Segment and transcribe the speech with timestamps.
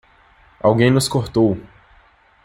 [0.59, 1.59] Alguém nos cortou!